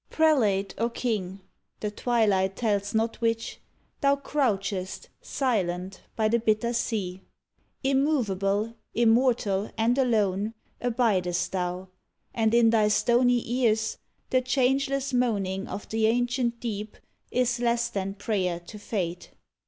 Prelate 0.09 0.73
or 0.79 0.89
king 0.89 1.41
(the 1.79 1.91
twilight 1.91 2.55
tells 2.55 2.95
not 2.95 3.21
which), 3.21 3.59
Thou 3.99 4.15
crouchest, 4.15 5.09
silent, 5.21 6.01
by 6.15 6.27
the 6.27 6.39
bitter 6.39 6.73
sea. 6.73 7.21
Immovable, 7.83 8.73
immortal 8.95 9.69
and 9.77 9.95
alone, 9.99 10.55
Abidest 10.81 11.51
thou, 11.51 11.89
and 12.33 12.55
in 12.55 12.71
thy 12.71 12.87
stony 12.87 13.47
ears 13.47 13.99
The 14.31 14.41
changeless 14.41 15.13
moaning 15.13 15.67
of 15.67 15.87
the 15.89 16.07
ancient 16.07 16.59
deep 16.59 16.97
Is 17.29 17.59
less 17.59 17.87
than 17.89 18.15
prayer 18.15 18.59
to 18.59 18.79
Fate. 18.79 19.29